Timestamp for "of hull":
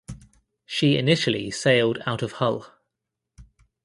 2.23-2.65